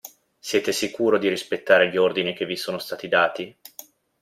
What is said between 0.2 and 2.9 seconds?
Siete sicuro di rispettare gli ordini che vi sono